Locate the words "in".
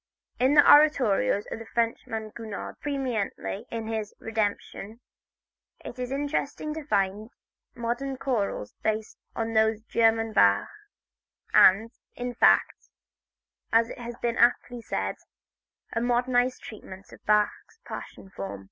0.39-0.55, 3.69-3.85, 12.15-12.33